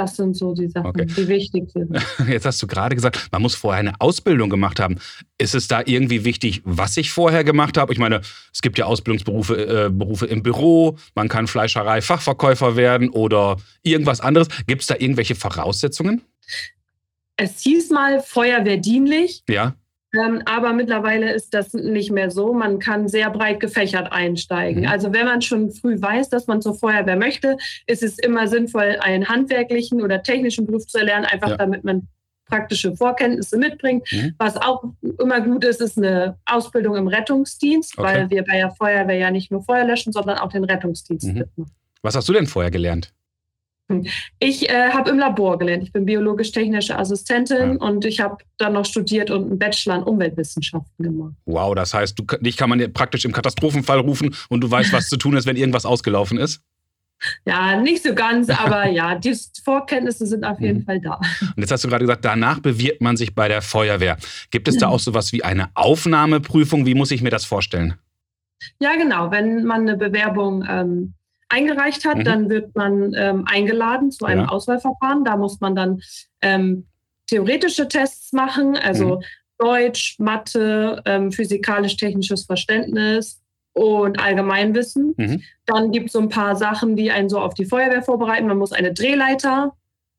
Das 0.00 0.16
sind 0.16 0.34
so 0.34 0.54
die 0.54 0.68
Sachen, 0.68 0.86
Okay. 0.86 1.04
die 1.04 1.28
wichtig 1.28 1.70
sind. 1.72 1.94
Jetzt 2.28 2.46
hast 2.46 2.62
du 2.62 2.66
gerade 2.66 2.94
gesagt, 2.94 3.28
man 3.32 3.42
muss 3.42 3.54
vorher 3.54 3.80
eine 3.80 4.00
Ausbildung 4.00 4.48
gemacht 4.48 4.80
haben. 4.80 4.96
Ist 5.36 5.54
es 5.54 5.68
da 5.68 5.82
irgendwie 5.84 6.24
wichtig, 6.24 6.62
was 6.64 6.96
ich 6.96 7.10
vorher 7.10 7.44
gemacht 7.44 7.76
habe? 7.76 7.92
Ich 7.92 7.98
meine, 7.98 8.22
es 8.50 8.62
gibt 8.62 8.78
ja 8.78 8.86
Ausbildungsberufe 8.86 9.86
äh, 9.86 9.90
Berufe 9.90 10.24
im 10.24 10.42
Büro, 10.42 10.96
man 11.14 11.28
kann 11.28 11.46
Fleischerei, 11.48 12.00
Fachverkäufer 12.00 12.76
werden 12.76 13.10
oder 13.10 13.56
irgendwas 13.82 14.20
anderes. 14.22 14.48
Gibt 14.66 14.80
es 14.80 14.86
da 14.86 14.94
irgendwelche 14.98 15.34
Voraussetzungen? 15.34 16.22
Es 17.36 17.60
hieß 17.60 17.90
mal 17.90 18.20
feuerwehrdienlich, 18.22 19.42
Ja. 19.48 19.74
Ähm, 20.14 20.42
aber 20.44 20.72
mittlerweile 20.72 21.32
ist 21.32 21.54
das 21.54 21.72
nicht 21.74 22.10
mehr 22.10 22.30
so. 22.30 22.52
Man 22.52 22.78
kann 22.78 23.08
sehr 23.08 23.30
breit 23.30 23.60
gefächert 23.60 24.12
einsteigen. 24.12 24.82
Mhm. 24.82 24.88
Also 24.88 25.12
wenn 25.12 25.26
man 25.26 25.42
schon 25.42 25.70
früh 25.70 26.00
weiß, 26.00 26.28
dass 26.30 26.46
man 26.46 26.60
zur 26.62 26.74
Feuerwehr 26.74 27.16
möchte, 27.16 27.56
ist 27.86 28.02
es 28.02 28.18
immer 28.18 28.48
sinnvoll, 28.48 28.96
einen 29.00 29.28
handwerklichen 29.28 30.02
oder 30.02 30.22
technischen 30.22 30.66
Beruf 30.66 30.86
zu 30.86 30.98
erlernen, 30.98 31.26
einfach 31.26 31.50
Ja. 31.50 31.56
damit 31.56 31.84
man 31.84 32.08
praktische 32.46 32.96
Vorkenntnisse 32.96 33.56
mitbringt. 33.58 34.08
Mhm. 34.10 34.34
Was 34.38 34.56
auch 34.56 34.82
immer 35.20 35.40
gut 35.40 35.64
ist, 35.64 35.80
ist 35.80 35.96
eine 35.96 36.36
Ausbildung 36.46 36.96
im 36.96 37.06
Rettungsdienst, 37.06 37.96
Okay. 37.96 38.06
weil 38.06 38.30
wir 38.30 38.42
bei 38.44 38.56
der 38.56 38.72
Feuerwehr 38.72 39.16
ja 39.16 39.30
nicht 39.30 39.52
nur 39.52 39.62
Feuer 39.62 39.84
löschen, 39.84 40.12
sondern 40.12 40.38
auch 40.38 40.48
den 40.50 40.64
Rettungsdienst 40.64 41.28
Mhm. 41.28 41.34
mitmachen. 41.34 41.70
Was 42.02 42.16
hast 42.16 42.28
du 42.28 42.32
denn 42.32 42.46
vorher 42.48 42.72
gelernt? 42.72 43.12
Ich 44.38 44.68
äh, 44.68 44.90
habe 44.90 45.10
im 45.10 45.18
Labor 45.18 45.58
gelernt. 45.58 45.82
Ich 45.82 45.92
bin 45.92 46.04
biologisch-technische 46.06 46.98
Assistentin 46.98 47.78
Ja. 47.80 47.86
und 47.86 48.04
ich 48.04 48.20
habe 48.20 48.38
dann 48.58 48.72
noch 48.74 48.84
studiert 48.84 49.30
und 49.30 49.46
einen 49.50 49.58
Bachelor 49.58 49.96
in 49.96 50.02
Umweltwissenschaften 50.02 51.04
gemacht. 51.04 51.34
Wow, 51.46 51.74
das 51.74 51.92
heißt, 51.94 52.18
du, 52.18 52.24
dich 52.40 52.56
kann 52.56 52.70
man 52.70 52.92
praktisch 52.92 53.24
im 53.24 53.32
Katastrophenfall 53.32 53.98
rufen 54.00 54.34
und 54.48 54.60
du 54.62 54.70
weißt, 54.70 54.92
was 54.92 55.08
zu 55.08 55.16
tun 55.16 55.36
ist, 55.36 55.46
wenn 55.46 55.56
irgendwas 55.56 55.84
ausgelaufen 55.86 56.38
ist. 56.38 56.60
Ja, 57.44 57.76
nicht 57.78 58.02
so 58.02 58.14
ganz, 58.14 58.48
aber 58.64 58.88
ja, 58.88 59.14
die 59.14 59.36
Vorkenntnisse 59.62 60.24
sind 60.26 60.42
auf 60.44 60.58
jeden 60.60 60.78
Mhm. 60.80 60.84
Fall 60.84 61.00
da. 61.00 61.16
Und 61.40 61.58
jetzt 61.58 61.70
hast 61.70 61.84
du 61.84 61.88
gerade 61.88 62.04
gesagt, 62.04 62.24
danach 62.24 62.60
bewirbt 62.60 63.02
man 63.02 63.16
sich 63.18 63.34
bei 63.34 63.46
der 63.48 63.60
Feuerwehr. 63.60 64.16
Gibt 64.50 64.68
es 64.68 64.78
da 64.78 64.86
Ja. 64.86 64.92
auch 64.92 65.00
sowas 65.00 65.32
wie 65.32 65.44
eine 65.44 65.68
Aufnahmeprüfung? 65.74 66.86
Wie 66.86 66.94
muss 66.94 67.10
ich 67.10 67.20
mir 67.22 67.30
das 67.30 67.44
vorstellen? 67.44 67.94
Ja, 68.80 68.94
genau. 68.96 69.30
Wenn 69.30 69.64
man 69.64 69.82
eine 69.82 69.96
Bewerbung 69.96 70.64
ähm, 70.68 71.12
eingereicht 71.50 72.04
hat, 72.06 72.18
Mhm. 72.18 72.24
dann 72.24 72.50
wird 72.50 72.74
man 72.76 73.12
ähm, 73.14 73.44
eingeladen 73.46 74.10
zu 74.10 74.24
einem 74.24 74.42
Ja. 74.42 74.48
Auswahlverfahren. 74.48 75.24
Da 75.24 75.36
muss 75.36 75.60
man 75.60 75.74
dann 75.74 76.00
ähm, 76.42 76.86
theoretische 77.26 77.88
Tests 77.88 78.32
machen, 78.32 78.76
also 78.76 79.16
Mhm. 79.18 79.22
Deutsch, 79.58 80.16
Mathe, 80.18 81.02
ähm, 81.04 81.32
physikalisch-technisches 81.32 82.44
Verständnis 82.46 83.42
und 83.74 84.18
Allgemeinwissen. 84.18 85.14
Mhm. 85.16 85.42
Dann 85.66 85.92
gibt 85.92 86.06
es 86.06 86.12
so 86.14 86.18
ein 86.20 86.28
paar 86.30 86.56
Sachen, 86.56 86.96
die 86.96 87.10
einen 87.10 87.28
so 87.28 87.38
auf 87.38 87.52
die 87.54 87.66
Feuerwehr 87.66 88.02
vorbereiten. 88.02 88.46
Man 88.46 88.56
muss 88.58 88.72
eine 88.72 88.92
Drehleiter 88.94 89.74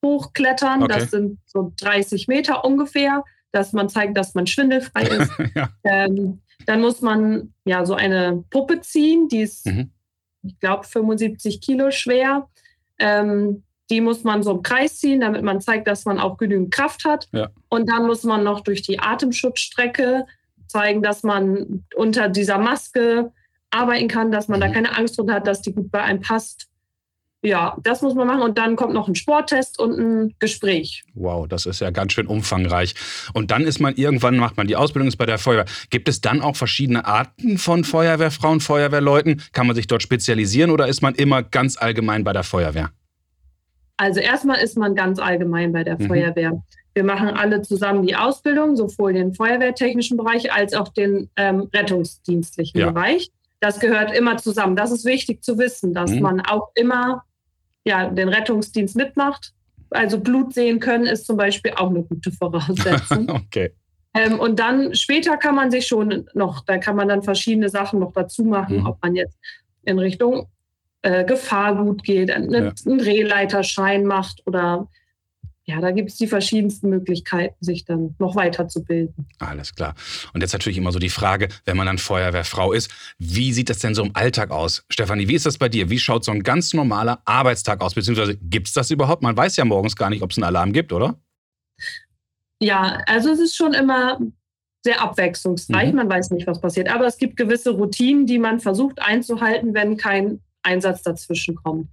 hochklettern. 0.05 0.83
Okay. 0.83 0.93
Das 1.00 1.11
sind 1.11 1.39
so 1.45 1.73
30 1.81 2.27
Meter 2.27 2.63
ungefähr, 2.63 3.23
dass 3.51 3.73
man 3.73 3.89
zeigt, 3.89 4.15
dass 4.17 4.33
man 4.35 4.47
schwindelfrei 4.47 5.03
ist. 5.03 5.31
ja. 5.55 5.69
Ähm, 5.83 6.41
dann 6.67 6.79
muss 6.81 7.01
man 7.01 7.53
ja 7.65 7.85
so 7.85 7.95
eine 7.95 8.43
Puppe 8.51 8.81
ziehen, 8.81 9.27
die 9.27 9.41
ist, 9.41 9.65
Mhm. 9.65 9.91
Ich 10.43 10.60
glaube, 10.60 10.86
75 10.86 11.62
Kilo 11.62 11.91
schwer. 11.91 12.48
Ähm, 13.00 13.63
die 13.89 14.01
muss 14.01 14.24
man 14.24 14.41
so 14.41 14.51
im 14.51 14.62
Kreis 14.63 15.00
ziehen, 15.00 15.19
damit 15.19 15.43
man 15.43 15.60
zeigt, 15.60 15.88
dass 15.88 16.05
man 16.05 16.19
auch 16.19 16.38
genügend 16.38 16.71
Kraft 16.74 17.03
hat. 17.03 17.27
Ja. 17.33 17.50
Und 17.69 17.89
dann 17.89 18.05
muss 18.07 18.24
man 18.24 18.43
noch 18.43 18.62
durch 18.62 18.81
die 18.81 19.00
Atemschutzstrecke 19.00 20.25
zeigen, 20.67 21.01
dass 21.01 21.24
man 21.24 21.83
unter 21.95 22.29
dieser 22.29 22.57
Maske 22.57 23.31
arbeiten 23.69 24.07
kann, 24.07 24.31
dass 24.31 24.48
man 24.48 24.60
Mhm. 24.60 24.63
da 24.63 24.69
keine 24.69 24.98
Angst 24.98 25.17
drin 25.17 25.31
hat, 25.31 25.45
dass 25.45 25.62
die 25.62 25.74
gut 25.74 25.91
bei 25.91 26.01
einem 26.01 26.21
passt. 26.21 26.67
Ja, 27.43 27.75
das 27.81 28.03
muss 28.03 28.13
man 28.13 28.27
machen. 28.27 28.43
Und 28.43 28.57
dann 28.60 28.75
kommt 28.75 28.93
noch 28.93 29.07
ein 29.07 29.15
Sporttest 29.15 29.79
und 29.79 29.98
ein 30.00 30.36
Gespräch. 30.38 31.03
Wow, 31.15 31.48
das 31.48 31.65
ist 31.65 31.81
ja 31.81 31.89
ganz 31.89 32.13
schön 32.13 32.27
umfangreich. 32.27 32.93
Und 33.33 33.50
dann 33.50 33.63
ist 33.63 33.79
man 33.79 33.95
irgendwann, 33.95 34.38
macht 34.38 34.57
man 34.57 34.67
die 34.67 34.75
Ausbildung, 34.75 35.07
ist 35.07 35.17
bei 35.17 35.25
der 35.25 35.39
Feuerwehr. 35.39 35.65
Gibt 35.89 36.07
es 36.07 36.21
dann 36.21 36.41
auch 36.41 36.55
verschiedene 36.55 37.05
Arten 37.05 37.57
von 37.57 37.83
Feuerwehrfrauen, 37.83 38.60
Feuerwehrleuten? 38.60 39.41
Kann 39.53 39.65
man 39.65 39.75
sich 39.75 39.88
dort 39.88 40.03
spezialisieren 40.03 40.69
oder 40.69 40.88
ist 40.88 41.01
man 41.01 41.15
immer 41.15 41.41
ganz 41.41 41.77
allgemein 41.77 42.24
bei 42.24 42.31
der 42.33 42.43
Feuerwehr? 42.43 42.91
Also 43.98 44.19
erstmal 44.19 44.60
ist 44.63 44.77
man 44.77 44.93
ganz 44.95 45.17
allgemein 45.19 45.71
bei 45.74 45.83
der 45.83 46.00
Mhm. 46.00 46.07
Feuerwehr. 46.07 46.63
Wir 46.93 47.03
machen 47.03 47.29
alle 47.29 47.62
zusammen 47.63 48.05
die 48.05 48.15
Ausbildung, 48.15 48.75
sowohl 48.75 49.13
den 49.13 49.33
feuerwehrtechnischen 49.33 50.17
Bereich 50.17 50.51
als 50.53 50.74
auch 50.74 50.89
den 50.89 51.29
ähm, 51.38 51.69
rettungsdienstlichen 51.74 52.79
Ja. 52.81 52.91
Bereich. 52.91 53.31
Das 53.62 53.79
gehört 53.79 54.15
immer 54.15 54.38
zusammen. 54.38 54.75
Das 54.75 54.91
ist 54.91 55.05
wichtig 55.05 55.43
zu 55.43 55.57
wissen, 55.57 55.93
dass 55.93 56.12
Mhm. 56.12 56.21
man 56.21 56.41
auch 56.41 56.69
immer 56.75 57.24
ja, 57.85 58.09
den 58.09 58.29
Rettungsdienst 58.29 58.95
mitmacht 58.95 59.53
Also 59.89 60.19
Blut 60.19 60.53
sehen 60.53 60.79
können 60.79 61.05
ist 61.05 61.25
zum 61.25 61.35
Beispiel 61.38 61.73
auch 61.75 61.89
eine 61.89 62.03
gute 62.03 62.31
Voraussetzung. 62.31 63.29
okay. 63.29 63.71
Ähm, 64.13 64.39
und 64.39 64.59
dann 64.59 64.93
später 64.95 65.38
kann 65.38 65.55
man 65.55 65.71
sich 65.71 65.88
schon 65.88 66.25
noch, 66.33 66.63
da 66.65 66.77
kann 66.77 66.95
man 66.95 67.07
dann 67.07 67.23
verschiedene 67.23 67.69
Sachen 67.69 68.00
noch 68.00 68.11
dazu 68.13 68.43
machen, 68.43 68.79
Mhm. 68.79 68.85
ob 68.88 69.01
man 69.01 69.15
jetzt 69.15 69.38
in 69.83 70.00
Richtung 70.00 70.47
äh, 71.03 71.23
Gefahrgut 71.25 72.03
geht, 72.03 72.29
einen, 72.29 72.51
Ja. 72.51 72.73
einen 72.85 72.97
Drehleiterschein 73.00 74.05
macht 74.05 74.43
oder 74.45 74.88
ja, 75.65 75.80
da 75.80 75.91
gibt 75.91 76.10
es 76.10 76.18
die 76.18 76.27
verschiedensten 76.27 76.89
Möglichkeiten, 76.89 77.56
sich 77.63 77.86
dann 77.86 78.15
noch 78.18 78.36
weiterzubilden. 78.36 79.27
Alles 79.39 79.75
klar. 79.75 79.94
Und 80.34 80.41
jetzt 80.41 80.53
natürlich 80.53 80.77
immer 80.77 80.91
so 80.91 80.98
die 80.98 81.10
Frage, 81.10 81.50
wenn 81.65 81.77
man 81.77 81.86
dann 81.86 82.00
Feuerwehrfrau 82.00 82.74
ist, 82.74 82.89
wie 83.20 83.53
sieht 83.53 83.70
das 83.70 83.80
denn 83.80 83.94
so 83.94 84.03
im 84.03 84.15
Alltag 84.15 84.50
aus? 84.50 84.84
Stefanie, 84.89 85.27
wie 85.27 85.36
ist 85.36 85.46
das 85.46 85.60
bei 85.60 85.70
dir? 85.70 85.89
Wie 85.89 86.00
schaut 86.00 86.25
so 86.25 86.32
ein 86.32 86.41
ganz 86.41 86.74
normaler 86.74 87.22
Arbeitstag 87.25 87.82
aus? 87.82 87.94
Beziehungsweise 87.94 88.38
gibt 88.38 88.68
es 88.68 88.74
das 88.74 88.89
überhaupt? 88.89 89.22
Man 89.22 89.38
weiß 89.38 89.56
ja 89.58 89.65
morgens 89.65 89.96
gar 89.96 90.10
nicht, 90.10 90.24
ob 90.24 90.32
es 90.32 90.38
einen 90.38 90.46
Alarm 90.46 90.74
gibt, 90.74 90.94
oder? 90.94 91.20
Ja, 92.60 93.01
also 93.06 93.30
es 93.30 93.39
ist 93.39 93.56
schon 93.56 93.74
immer 93.74 94.20
sehr 94.84 95.00
abwechslungsreich. 95.00 95.91
Mhm. 95.91 95.96
Man 95.96 96.10
weiß 96.10 96.32
nicht, 96.32 96.48
was 96.48 96.60
passiert. 96.60 96.89
Aber 96.89 97.06
es 97.06 97.18
gibt 97.18 97.38
gewisse 97.38 97.72
Routinen, 97.72 98.25
die 98.25 98.39
man 98.39 98.60
versucht 98.60 99.00
einzuhalten, 99.00 99.75
wenn 99.75 99.96
kein 99.96 100.41
Einsatz 100.63 101.03
dazwischen 101.03 101.56
kommt. 101.56 101.89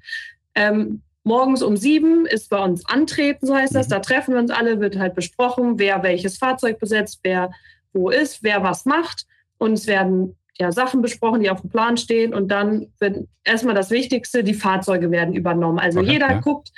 Ähm, 0.54 1.02
morgens 1.28 1.62
um 1.62 1.76
sieben 1.76 2.26
ist 2.26 2.50
bei 2.50 2.58
uns 2.58 2.84
Antreten, 2.88 3.46
so 3.46 3.54
heißt 3.54 3.74
das. 3.74 3.86
Mhm. 3.86 3.90
Da 3.90 3.98
treffen 4.00 4.34
wir 4.34 4.40
uns 4.40 4.50
alle, 4.50 4.80
wird 4.80 4.98
halt 4.98 5.14
besprochen, 5.14 5.78
wer 5.78 6.02
welches 6.02 6.38
Fahrzeug 6.38 6.80
besetzt, 6.80 7.20
wer 7.22 7.52
wo 7.92 8.10
ist, 8.10 8.42
wer 8.42 8.62
was 8.64 8.84
macht. 8.84 9.26
Und 9.58 9.74
es 9.74 9.86
werden 9.86 10.36
ja 10.58 10.72
Sachen 10.72 11.02
besprochen, 11.02 11.40
die 11.40 11.50
auf 11.50 11.60
dem 11.60 11.70
Plan 11.70 11.96
stehen. 11.96 12.34
Und 12.34 12.48
dann 12.48 12.92
wird 12.98 13.28
erstmal 13.44 13.74
das 13.74 13.90
Wichtigste, 13.90 14.42
die 14.42 14.54
Fahrzeuge 14.54 15.10
werden 15.10 15.34
übernommen. 15.34 15.78
Also 15.78 16.00
Okay, 16.00 16.12
jeder 16.12 16.30
ja. 16.30 16.40
guckt, 16.40 16.72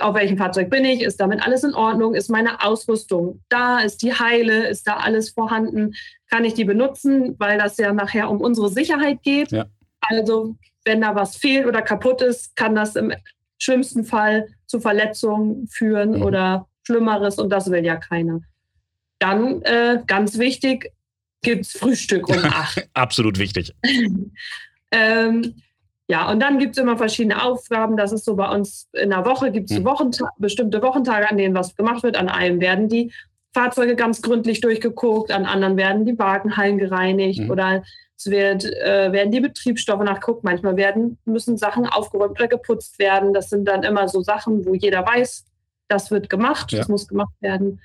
auf 0.00 0.14
welchem 0.14 0.38
Fahrzeug 0.38 0.70
bin 0.70 0.84
ich, 0.84 1.02
ist 1.02 1.20
damit 1.20 1.44
alles 1.44 1.64
in 1.64 1.74
Ordnung, 1.74 2.14
ist 2.14 2.30
meine 2.30 2.64
Ausrüstung 2.64 3.40
da, 3.48 3.80
ist 3.80 4.02
die 4.02 4.14
heile, 4.14 4.66
ist 4.66 4.86
da 4.86 4.96
alles 4.96 5.30
vorhanden, 5.30 5.94
kann 6.30 6.44
ich 6.44 6.54
die 6.54 6.64
benutzen, 6.64 7.36
weil 7.38 7.58
das 7.58 7.76
ja 7.76 7.92
nachher 7.92 8.30
um 8.30 8.40
unsere 8.40 8.68
Sicherheit 8.70 9.22
geht. 9.22 9.52
Ja. 9.52 9.66
Also 10.00 10.56
wenn 10.84 11.02
da 11.02 11.14
was 11.14 11.36
fehlt 11.36 11.66
oder 11.66 11.82
kaputt 11.82 12.22
ist, 12.22 12.56
kann 12.56 12.74
das 12.74 12.96
im 12.96 13.12
schlimmsten 13.62 14.04
Fall 14.04 14.48
zu 14.66 14.80
Verletzungen 14.80 15.68
führen 15.68 16.16
Mhm. 16.16 16.22
oder 16.22 16.68
Schlimmeres 16.86 17.38
und 17.38 17.50
das 17.50 17.70
will 17.70 17.84
ja 17.84 17.96
keiner. 17.96 18.40
Dann, 19.20 19.62
äh, 19.62 20.00
ganz 20.06 20.38
wichtig, 20.38 20.90
gibt 21.42 21.66
es 21.66 21.72
Frühstück 21.72 22.28
um 22.28 22.38
acht. 22.44 22.88
Absolut 22.94 23.38
wichtig. 23.38 23.74
Ähm, 24.94 25.54
ja, 26.08 26.30
und 26.30 26.40
dann 26.40 26.58
gibt 26.58 26.76
es 26.76 26.82
immer 26.82 26.98
verschiedene 26.98 27.42
Aufgaben. 27.42 27.96
Das 27.96 28.12
ist 28.12 28.26
so 28.26 28.36
bei 28.36 28.48
uns 28.50 28.88
in 28.92 29.08
der 29.10 29.24
Woche, 29.24 29.50
gibt 29.50 29.70
es 29.70 29.78
Hm. 29.78 29.84
Wochenta 29.86 30.28
bestimmte 30.38 30.82
Wochentage, 30.82 31.30
an 31.30 31.38
denen 31.38 31.54
was 31.54 31.74
gemacht 31.76 32.02
wird. 32.02 32.16
An 32.16 32.28
einem 32.28 32.60
werden 32.60 32.88
die 32.90 33.10
Fahrzeuge 33.54 33.96
ganz 33.96 34.20
gründlich 34.20 34.60
durchgeguckt, 34.60 35.30
an 35.30 35.46
anderen 35.46 35.76
werden 35.78 36.04
die 36.04 36.18
Wagenhallen 36.18 36.76
gereinigt 36.78 37.40
Mhm. 37.40 37.50
oder 37.50 37.82
wird, 38.26 38.64
äh, 38.64 39.12
werden 39.12 39.30
die 39.32 39.40
Betriebsstoffe 39.40 40.02
nachguckt. 40.02 40.44
Manchmal 40.44 40.76
werden, 40.76 41.18
müssen 41.24 41.56
Sachen 41.56 41.86
aufgeräumt 41.86 42.32
oder 42.32 42.48
geputzt 42.48 42.98
werden. 42.98 43.32
Das 43.34 43.50
sind 43.50 43.66
dann 43.66 43.82
immer 43.82 44.08
so 44.08 44.22
Sachen, 44.22 44.64
wo 44.66 44.74
jeder 44.74 45.04
weiß, 45.06 45.44
das 45.88 46.10
wird 46.10 46.30
gemacht, 46.30 46.72
Ja. 46.72 46.78
das 46.78 46.88
muss 46.88 47.08
gemacht 47.08 47.34
werden. 47.40 47.80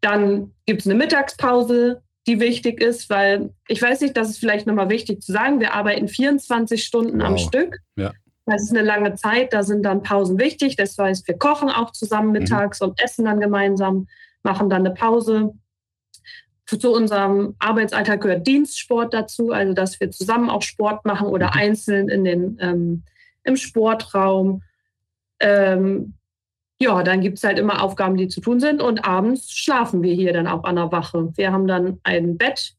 Dann 0.00 0.52
gibt 0.66 0.80
es 0.80 0.86
eine 0.86 0.94
Mittagspause, 0.96 2.02
die 2.26 2.40
wichtig 2.40 2.80
ist, 2.82 3.10
weil 3.10 3.50
ich 3.68 3.80
weiß 3.82 4.00
nicht, 4.02 4.16
das 4.16 4.30
ist 4.30 4.38
vielleicht 4.38 4.66
nochmal 4.66 4.90
wichtig 4.90 5.22
zu 5.22 5.32
sagen, 5.32 5.60
wir 5.60 5.74
arbeiten 5.74 6.08
24 6.08 6.84
Stunden 6.84 7.20
am 7.22 7.34
Wow. 7.34 7.40
Stück. 7.40 7.78
Ja. 7.96 8.12
Das 8.46 8.62
ist 8.62 8.70
eine 8.70 8.82
lange 8.82 9.14
Zeit, 9.14 9.52
da 9.52 9.62
sind 9.62 9.82
dann 9.84 10.02
Pausen 10.02 10.38
wichtig. 10.38 10.76
Das 10.76 10.96
heißt, 10.98 11.26
wir 11.28 11.38
kochen 11.38 11.68
auch 11.70 11.92
zusammen 11.92 12.28
Mhm. 12.28 12.32
mittags 12.40 12.80
und 12.80 13.00
essen 13.02 13.24
dann 13.26 13.40
gemeinsam, 13.40 14.06
machen 14.42 14.68
dann 14.70 14.84
eine 14.86 14.94
Pause. 14.94 15.52
Zu 16.78 16.92
unserem 16.92 17.54
Arbeitsalltag 17.58 18.20
gehört 18.20 18.46
Dienstsport 18.46 19.12
dazu, 19.12 19.50
also 19.50 19.72
dass 19.72 19.98
wir 20.00 20.10
zusammen 20.10 20.50
auch 20.50 20.62
Sport 20.62 21.04
machen 21.04 21.26
oder 21.26 21.48
Mhm. 21.48 21.52
einzeln 21.54 22.08
in 22.08 22.24
den, 22.24 22.58
ähm, 22.60 23.02
im 23.44 23.56
Sportraum. 23.56 24.62
Ähm, 25.40 26.14
ja, 26.80 27.02
dann 27.02 27.20
gibt 27.20 27.38
es 27.38 27.44
halt 27.44 27.58
immer 27.58 27.82
Aufgaben, 27.82 28.16
die 28.16 28.28
zu 28.28 28.40
tun 28.40 28.60
sind. 28.60 28.80
Und 28.80 29.04
abends 29.04 29.50
schlafen 29.52 30.02
wir 30.02 30.14
hier 30.14 30.32
dann 30.32 30.46
auch 30.46 30.64
an 30.64 30.76
der 30.76 30.90
Wache. 30.92 31.32
Wir 31.36 31.52
haben 31.52 31.66
dann 31.66 32.00
ein 32.04 32.38
Bett, 32.38 32.74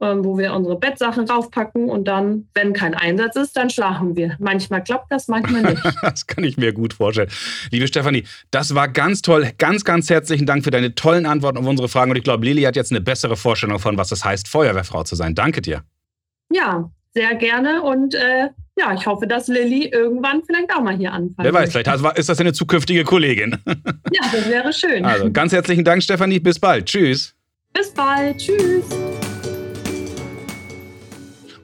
ähm, 0.00 0.24
wo 0.24 0.38
wir 0.38 0.52
unsere 0.52 0.78
Bettsachen 0.78 1.28
raufpacken. 1.28 1.88
Und 1.88 2.06
dann, 2.06 2.48
wenn 2.54 2.72
kein 2.72 2.94
Einsatz 2.94 3.36
ist, 3.36 3.56
dann 3.56 3.70
schlafen 3.70 4.16
wir. 4.16 4.36
Manchmal 4.38 4.82
klappt 4.82 5.10
das, 5.10 5.28
manchmal 5.28 5.62
nicht. 5.62 5.82
Das 6.02 6.26
kann 6.26 6.44
ich 6.44 6.56
mir 6.56 6.72
gut 6.72 6.94
vorstellen. 6.94 7.30
Liebe 7.70 7.86
Stefanie, 7.86 8.24
das 8.50 8.74
war 8.74 8.88
ganz 8.88 9.22
toll. 9.22 9.50
Ganz, 9.58 9.84
ganz 9.84 10.08
herzlichen 10.10 10.46
Dank 10.46 10.64
für 10.64 10.70
deine 10.70 10.94
tollen 10.94 11.26
Antworten 11.26 11.58
auf 11.58 11.66
unsere 11.66 11.88
Fragen. 11.88 12.10
Und 12.10 12.16
ich 12.16 12.24
glaube, 12.24 12.44
Lili 12.44 12.62
hat 12.62 12.76
jetzt 12.76 12.92
eine 12.92 13.00
bessere 13.00 13.36
Vorstellung 13.36 13.76
davon, 13.76 13.96
was 13.96 14.12
es 14.12 14.24
heißt, 14.24 14.48
Feuerwehrfrau 14.48 15.04
zu 15.04 15.16
sein. 15.16 15.34
Danke 15.34 15.60
dir. 15.60 15.82
ja, 16.52 16.90
sehr 17.14 17.34
gerne. 17.34 17.82
Und 17.82 18.14
äh, 18.14 18.48
ja, 18.78 18.94
ich 18.94 19.06
hoffe, 19.06 19.26
dass 19.26 19.48
Lilly 19.48 19.88
irgendwann 19.88 20.42
vielleicht 20.46 20.72
auch 20.72 20.82
mal 20.82 20.96
hier 20.96 21.12
anfangen 21.12 21.34
Wer 21.38 21.52
weiß, 21.52 21.72
vielleicht 21.72 21.88
ist 22.16 22.28
das 22.28 22.38
eine 22.38 22.52
zukünftige 22.52 23.04
Kollegin. 23.04 23.56
Ja, 23.66 24.22
das 24.32 24.48
wäre 24.48 24.72
schön. 24.72 25.04
Also 25.04 25.30
ganz 25.32 25.52
herzlichen 25.52 25.84
Dank, 25.84 26.02
Stefanie. 26.02 26.38
Bis 26.38 26.58
bald. 26.58 26.86
Tschüss. 26.86 27.34
Bis 27.74 27.90
bald. 27.90 28.38
Tschüss. 28.38 29.17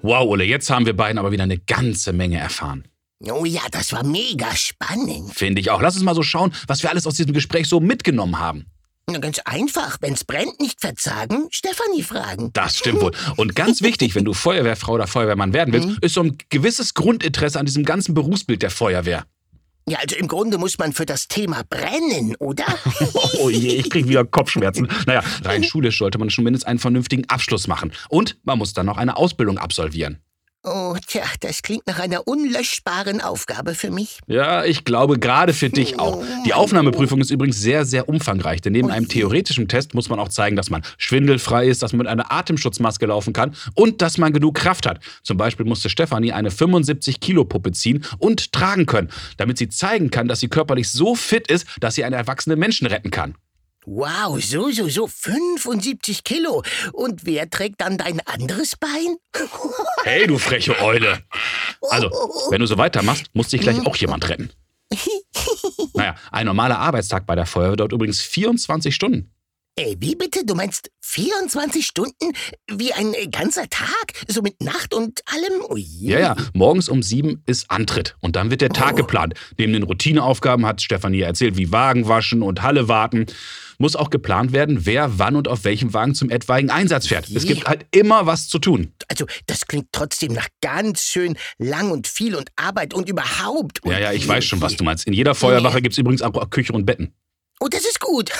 Wow, 0.04 0.28
Ole, 0.28 0.44
jetzt 0.44 0.68
haben 0.68 0.84
wir 0.84 0.94
beiden 0.94 1.16
aber 1.18 1.32
wieder 1.32 1.44
eine 1.44 1.56
ganze 1.56 2.12
Menge 2.12 2.37
erfahren. 2.38 2.84
Oh 3.26 3.46
ja, 3.46 3.62
das 3.70 3.90
war 3.94 4.04
mega 4.04 4.54
spannend. 4.54 5.32
Finde 5.32 5.62
ich 5.62 5.70
auch. 5.70 5.80
Lass 5.80 5.94
uns 5.94 6.04
mal 6.04 6.14
so 6.14 6.23
schauen, 6.23 6.52
was 6.66 6.82
wir 6.82 6.90
alles 6.90 7.06
aus 7.06 7.14
diesem 7.14 7.32
Gespräch 7.32 7.66
so 7.70 7.80
mitgenommen 7.80 8.38
haben. 8.38 8.66
Na, 9.11 9.16
ganz 9.16 9.38
einfach. 9.46 9.96
Wenn's 10.02 10.23
brennt, 10.25 10.61
nicht 10.61 10.78
verzagen, 10.78 11.46
Stefanie 11.50 12.02
fragen. 12.02 12.50
Das 12.52 12.76
stimmt 12.76 13.00
wohl. 13.00 13.12
Und 13.37 13.54
ganz 13.56 13.80
wichtig, 13.80 14.14
wenn 14.14 14.26
du 14.26 14.34
Feuerwehrfrau 14.34 14.92
oder 14.92 15.06
Feuerwehrmann 15.06 15.54
werden 15.54 15.73
willst, 15.73 15.88
Mhm. 15.88 15.99
ist 16.02 16.12
so 16.12 16.23
ein 16.23 16.37
gewisses 16.50 16.92
Grundinteresse 16.92 17.58
an 17.58 17.64
diesem 17.64 17.87
ganzen 17.87 18.12
Berufsbild 18.12 18.61
der 18.61 18.70
Feuerwehr. 18.70 19.25
Ja, 19.87 19.99
also 19.99 20.17
im 20.17 20.29
Grunde 20.29 20.57
muss 20.57 20.79
man 20.79 20.93
für 20.95 21.05
das 21.05 21.29
Thema 21.29 21.62
brennen, 21.69 22.37
oder? 22.38 22.64
Oh 23.41 23.50
je, 23.50 23.75
ich 23.75 23.91
kriege 23.91 24.09
wieder 24.09 24.25
Kopfschmerzen. 24.25 24.88
Naja, 25.07 25.23
rein 25.43 25.62
schulisch 25.64 25.99
sollte 25.99 26.19
man 26.19 26.31
schon 26.31 26.45
mindestens 26.45 26.67
einen 26.69 26.79
vernünftigen 26.79 27.29
Abschluss 27.29 27.67
machen. 27.67 27.93
Und 28.09 28.38
man 28.45 28.59
muss 28.59 28.73
dann 28.73 28.87
noch 28.87 28.97
eine 28.97 29.17
Ausbildung 29.17 29.59
absolvieren. 29.59 30.21
Oh, 30.66 30.97
tja, 31.06 31.25
das 31.40 31.61
klingt 31.61 31.87
nach 31.87 31.99
einer 31.99 32.26
unlöschbaren 32.26 33.21
Aufgabe 33.21 33.75
für 33.75 33.90
mich. 33.90 34.21
Ja, 34.26 34.64
ich 34.64 34.85
glaube 34.85 35.18
gerade 35.18 35.52
für 35.52 35.68
dich 35.68 36.00
auch. 36.00 36.25
Die 36.47 36.54
Aufnahmeprüfung 36.54 37.21
ist 37.21 37.30
übrigens 37.30 37.61
sehr, 37.61 37.85
sehr 37.85 38.09
umfangreich, 38.09 38.62
denn 38.62 38.73
neben 38.73 38.90
einem 38.90 39.06
theoretischen 39.06 39.68
Test 39.68 39.92
muss 39.92 40.09
man 40.09 40.18
auch 40.18 40.30
zeigen, 40.30 40.56
dass 40.56 40.71
man 40.71 40.83
schwindelfrei 40.97 41.66
ist, 41.66 41.83
dass 41.83 41.92
man 41.92 41.99
mit 41.99 42.06
einer 42.06 42.33
Atemschutzmaske 42.33 43.04
laufen 43.04 43.35
kann 43.35 43.54
und 43.75 44.00
dass 44.00 44.16
man 44.16 44.33
genug 44.33 44.54
Kraft 44.54 44.87
hat. 44.87 45.00
Zum 45.23 45.37
Beispiel 45.37 45.66
musste 45.66 45.90
Stefanie 45.90 46.33
eine 46.33 46.49
75-Kilo-Puppe 46.49 47.73
ziehen 47.73 48.02
und 48.16 48.52
tragen 48.52 48.87
können, 48.87 49.11
damit 49.37 49.59
sie 49.59 49.68
zeigen 49.68 50.11
kann, 50.11 50.28
dass 50.28 50.40
sie 50.40 50.49
körperlich 50.49 50.90
so 50.90 51.14
fit 51.14 51.47
ist, 51.49 51.66
dass 51.80 51.94
sie 51.94 52.04
einen 52.04 52.14
erwachsenen 52.14 52.59
Menschen 52.59 52.87
retten 52.87 53.11
kann. 53.11 53.35
Wow, 53.87 54.41
so, 54.43 54.71
so, 54.71 54.88
so, 54.88 55.07
75 55.07 56.25
Kilo. 56.25 56.62
Und 56.93 57.26
wer 57.26 57.49
trägt 57.50 57.81
dann 57.81 57.99
dein 57.99 58.21
anderes 58.26 58.76
Bein? 58.76 59.17
Hey, 60.05 60.26
du 60.26 60.37
freche 60.38 60.79
Eule! 60.83 61.23
Also, 61.88 62.11
wenn 62.50 62.61
du 62.61 62.67
so 62.67 62.76
weitermachst, 62.76 63.26
muss 63.33 63.49
dich 63.49 63.62
gleich 63.62 63.87
auch 63.87 63.97
jemand 63.97 64.29
retten. 64.29 64.50
Naja, 65.95 66.14
ein 66.31 66.45
normaler 66.47 66.79
Arbeitstag 66.79 67.26
bei 67.26 67.35
der 67.35 67.47
Feuerwehr 67.47 67.76
dauert 67.76 67.93
übrigens 67.93 68.21
24 68.21 68.95
Stunden. 68.95 69.31
Ey, 69.76 69.97
wie 69.99 70.14
bitte? 70.14 70.45
Du 70.45 70.55
meinst 70.55 70.91
24 71.03 71.85
Stunden? 71.85 72.33
Wie 72.71 72.93
ein 72.93 73.12
äh, 73.14 73.26
ganzer 73.26 73.69
Tag? 73.69 74.12
So 74.29 74.41
mit 74.43 74.62
Nacht 74.62 74.95
und 74.95 75.21
allem? 75.26 75.62
Oh. 75.69 75.76
Ja, 75.76 76.21
ja, 76.21 76.37
morgens 76.53 76.88
um 76.88 77.03
sieben 77.03 77.43
ist 77.47 77.71
Antritt 77.73 78.14
und 78.21 78.37
dann 78.37 78.50
wird 78.50 78.61
der 78.61 78.69
Tag 78.71 78.93
Oh. 78.93 78.97
geplant. 78.97 79.35
Neben 79.59 79.73
den 79.73 79.83
Routineaufgaben 79.83 80.64
hat 80.64 80.81
Stefanie 80.81 81.23
erzählt, 81.23 81.57
wie 81.57 81.73
Wagen 81.73 82.07
waschen 82.07 82.43
und 82.43 82.62
Halle 82.62 82.87
warten. 82.88 83.26
Muss 83.78 83.97
auch 83.97 84.11
geplant 84.11 84.52
werden, 84.52 84.87
wer 84.87 85.19
wann 85.19 85.37
und 85.37 85.49
auf 85.49 85.64
welchem 85.64 85.93
Wagen 85.95 86.14
zum 86.14 86.31
etwaigen 86.31 86.71
Einsatz 86.71 87.07
fährt. 87.07 87.28
Es 87.31 87.45
gibt 87.47 87.66
halt 87.66 87.87
immer 87.90 88.26
was 88.26 88.49
zu 88.49 88.59
tun. 88.59 88.93
Also, 89.09 89.26
das 89.47 89.66
klingt 89.66 89.88
trotzdem 89.93 90.33
nach 90.33 90.49
ganz 90.61 91.02
schön 91.02 91.37
lang 91.59 91.90
und 91.90 92.07
viel 92.07 92.35
und 92.35 92.50
Arbeit 92.57 92.95
und 92.95 93.09
überhaupt. 93.09 93.81
Ja, 93.85 93.90
Und 93.97 94.02
ja, 94.02 94.12
ich 94.12 94.26
weiß 94.26 94.45
schon, 94.45 94.61
was 94.61 94.76
du 94.76 94.85
meinst. 94.85 95.07
In 95.07 95.12
jeder 95.12 95.35
Feuerwache 95.35 95.83
gibt 95.83 95.93
es 95.95 95.99
übrigens 95.99 96.23
auch 96.23 96.50
Küche 96.50 96.73
und 96.73 96.87
Betten. 96.87 97.14
Oh, 97.61 97.69
das 97.69 97.85
ist 97.85 98.00
gut. 98.00 98.31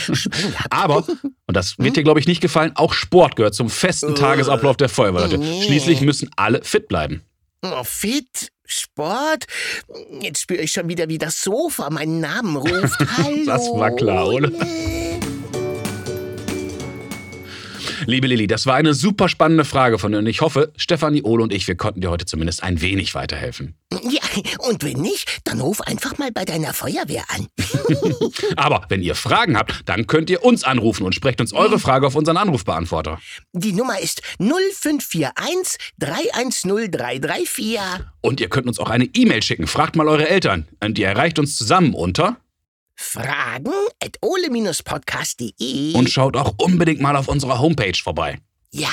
Aber, 0.70 1.04
und 1.46 1.56
das 1.56 1.78
wird 1.78 1.96
dir, 1.96 2.04
glaube 2.04 2.20
ich, 2.20 2.26
nicht 2.26 2.40
gefallen, 2.40 2.72
auch 2.76 2.92
Sport 2.94 3.36
gehört 3.36 3.54
zum 3.54 3.68
festen 3.68 4.12
Äh. 4.12 4.14
Tagesablauf 4.14 4.76
der 4.76 4.88
Feuerwehr. 4.88 5.22
Leute. 5.22 5.38
Nee. 5.38 5.64
Schließlich 5.64 6.00
müssen 6.00 6.30
alle 6.36 6.62
fit 6.62 6.88
bleiben. 6.88 7.22
Oh, 7.62 7.84
fit, 7.84 8.51
Sport. 8.66 9.44
Jetzt 10.20 10.40
spüre 10.40 10.62
ich 10.62 10.72
schon 10.72 10.88
wieder, 10.88 11.08
wie 11.08 11.18
das 11.18 11.40
Sofa 11.42 11.90
meinen 11.90 12.20
Namen 12.20 12.56
ruft. 12.56 13.00
Hallo. 13.18 13.42
Das 13.46 13.68
war 13.68 13.90
klar, 13.90 14.28
oder? 14.28 14.50
Liebe 18.06 18.26
Lilly, 18.26 18.46
das 18.46 18.66
war 18.66 18.74
eine 18.74 18.94
super 18.94 19.28
spannende 19.28 19.64
Frage 19.64 19.98
von 19.98 20.12
dir 20.12 20.18
und 20.18 20.26
ich 20.26 20.40
hoffe, 20.40 20.72
Stefanie, 20.76 21.22
Ole 21.22 21.42
und 21.42 21.52
ich, 21.52 21.68
wir 21.68 21.76
konnten 21.76 22.00
dir 22.00 22.10
heute 22.10 22.26
zumindest 22.26 22.62
ein 22.62 22.80
wenig 22.80 23.14
weiterhelfen. 23.14 23.74
Ja, 24.02 24.22
und 24.58 24.82
wenn 24.82 25.00
nicht, 25.00 25.40
dann 25.44 25.60
ruf 25.60 25.80
einfach 25.82 26.18
mal 26.18 26.32
bei 26.32 26.44
deiner 26.44 26.72
Feuerwehr 26.72 27.24
an. 27.28 27.46
Aber 28.56 28.86
wenn 28.88 29.02
ihr 29.02 29.14
Fragen 29.14 29.56
habt, 29.56 29.82
dann 29.86 30.06
könnt 30.06 30.30
ihr 30.30 30.44
uns 30.44 30.64
anrufen 30.64 31.04
und 31.04 31.14
sprecht 31.14 31.40
uns 31.40 31.52
eure 31.52 31.78
Frage 31.78 32.06
auf 32.06 32.14
unseren 32.14 32.36
Anrufbeantworter. 32.36 33.20
Die 33.52 33.72
Nummer 33.72 34.00
ist 34.00 34.22
0541 34.38 35.92
310 35.98 36.90
334. 36.90 37.78
Und 38.20 38.40
ihr 38.40 38.48
könnt 38.48 38.66
uns 38.66 38.78
auch 38.78 38.90
eine 38.90 39.04
E-Mail 39.04 39.42
schicken. 39.42 39.66
Fragt 39.66 39.96
mal 39.96 40.08
eure 40.08 40.28
Eltern. 40.28 40.66
Und 40.82 40.98
ihr 40.98 41.08
erreicht 41.08 41.38
uns 41.38 41.56
zusammen 41.56 41.94
unter 41.94 42.36
Fragen 42.94 43.72
at 44.02 44.16
ole-podcast.de. 44.20 45.94
und 45.94 46.10
schaut 46.10 46.36
auch 46.36 46.54
unbedingt 46.58 47.00
mal 47.00 47.16
auf 47.16 47.28
unserer 47.28 47.60
Homepage 47.60 47.96
vorbei. 48.02 48.38
Ja, 48.74 48.88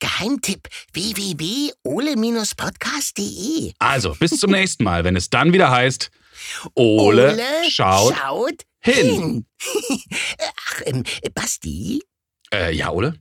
Geheimtipp 0.00 0.68
www.ole-podcast.de. 0.92 3.72
Also, 3.78 4.14
bis 4.18 4.32
zum 4.38 4.50
nächsten 4.50 4.84
Mal, 4.84 5.04
wenn 5.04 5.16
es 5.16 5.30
dann 5.30 5.52
wieder 5.52 5.70
heißt, 5.70 6.10
Ole, 6.74 7.38
schaut. 7.68 8.14
schaut 8.16 8.62
hin. 8.80 9.06
hin. 9.06 9.46
Ach, 10.56 10.80
ähm, 10.86 11.04
Basti, 11.34 12.02
Äh, 12.52 12.74
ja, 12.74 12.90
Ole? 12.90 13.14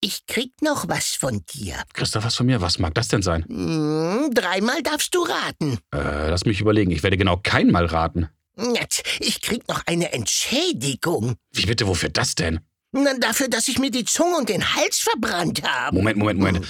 ich 0.00 0.26
krieg 0.26 0.52
noch 0.62 0.88
was 0.88 1.14
von 1.16 1.44
dir. 1.54 1.74
Christoph, 1.92 2.24
was 2.24 2.36
von 2.36 2.46
mir? 2.46 2.60
Was 2.60 2.78
mag 2.78 2.94
das 2.94 3.08
denn 3.08 3.22
sein? 3.22 3.44
Hm, 3.48 4.30
dreimal 4.32 4.80
darfst 4.82 5.12
du 5.14 5.22
raten. 5.22 5.78
Äh, 5.92 6.28
lass 6.30 6.44
mich 6.44 6.60
überlegen. 6.60 6.90
Ich 6.92 7.02
werde 7.02 7.16
genau 7.16 7.38
keinmal 7.42 7.86
raten. 7.86 8.28
Jetzt, 8.58 9.02
ich 9.20 9.42
krieg 9.42 9.68
noch 9.68 9.82
eine 9.86 10.12
Entschädigung. 10.12 11.36
Wie 11.52 11.66
bitte, 11.66 11.86
wofür 11.86 12.08
das 12.08 12.34
denn? 12.34 12.60
Na, 12.92 13.12
dafür, 13.18 13.48
dass 13.48 13.68
ich 13.68 13.78
mir 13.78 13.90
die 13.90 14.04
Zunge 14.04 14.36
und 14.38 14.48
den 14.48 14.74
Hals 14.74 14.98
verbrannt 14.98 15.62
habe. 15.62 15.96
Moment, 15.96 16.18
Moment, 16.18 16.40
Moment. 16.40 16.66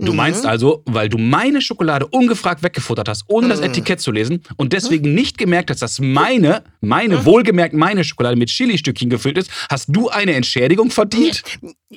Du 0.00 0.12
Mhm. 0.12 0.16
meinst 0.16 0.46
also, 0.46 0.82
weil 0.86 1.08
du 1.08 1.18
meine 1.18 1.60
Schokolade 1.60 2.06
ungefragt 2.06 2.62
weggefuttert 2.62 3.08
hast, 3.08 3.24
ohne 3.26 3.48
das 3.48 3.58
Mhm. 3.58 3.66
Etikett 3.66 4.00
zu 4.00 4.12
lesen 4.12 4.44
und 4.56 4.72
deswegen 4.72 5.12
nicht 5.12 5.38
gemerkt 5.38 5.70
hast, 5.70 5.82
dass 5.82 5.98
meine, 5.98 6.62
meine, 6.80 7.24
wohlgemerkt 7.24 7.74
meine 7.74 8.04
Schokolade 8.04 8.36
mit 8.36 8.48
Chili-Stückchen 8.48 9.10
gefüllt 9.10 9.38
ist, 9.38 9.50
hast 9.68 9.86
du 9.88 10.08
eine 10.08 10.34
Entschädigung 10.34 10.92
verdient? 10.92 11.42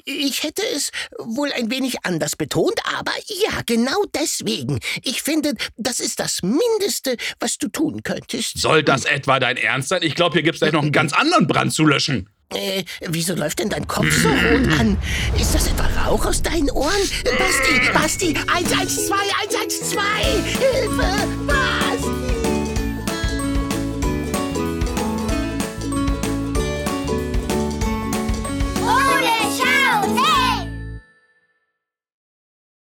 Ich 0.05 0.41
hätte 0.43 0.63
es 0.75 0.89
wohl 1.19 1.51
ein 1.55 1.69
wenig 1.69 1.97
anders 2.03 2.35
betont, 2.35 2.73
aber 2.97 3.11
ja, 3.27 3.61
genau 3.67 4.03
deswegen. 4.15 4.79
Ich 5.03 5.21
finde, 5.21 5.53
das 5.77 5.99
ist 5.99 6.19
das 6.19 6.39
Mindeste, 6.41 7.17
was 7.39 7.59
du 7.59 7.67
tun 7.67 8.01
könntest. 8.03 8.57
Soll 8.59 8.81
das 8.81 9.05
etwa 9.05 9.39
dein 9.39 9.57
Ernst 9.57 9.89
sein? 9.89 10.01
Ich 10.01 10.15
glaube, 10.15 10.33
hier 10.33 10.43
gibt 10.43 10.55
es 10.55 10.61
gleich 10.61 10.71
noch 10.73 10.81
einen 10.81 10.91
ganz 10.91 11.13
anderen 11.13 11.45
Brand 11.45 11.71
zu 11.71 11.85
löschen. 11.85 12.29
Äh, 12.53 12.83
wieso 13.07 13.33
läuft 13.33 13.59
denn 13.59 13.69
dein 13.69 13.87
Kopf 13.87 14.11
so 14.11 14.27
rot 14.27 14.79
an? 14.79 14.97
Ist 15.39 15.55
das 15.55 15.67
etwa 15.67 15.87
Rauch 16.05 16.25
aus 16.25 16.41
deinen 16.41 16.69
Ohren? 16.71 16.91
Basti, 17.37 17.91
Basti, 17.93 18.35
112, 18.47 19.11
112, 19.43 20.59
Hilfe! 20.59 21.47
Basti! 21.47 21.60